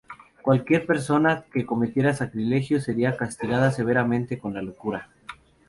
Cualquier 0.41 0.87
persona 0.87 1.45
que 1.53 1.63
cometiera 1.63 2.15
sacrilegio, 2.15 2.81
sería 2.81 3.15
castigada 3.17 3.69
severamente 3.69 4.39
con 4.39 4.55
la 4.55 4.63
locura. 4.63 5.11